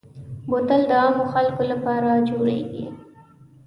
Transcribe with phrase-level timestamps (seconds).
[0.49, 2.85] بوتل د عامو خلکو لپاره جوړېږي.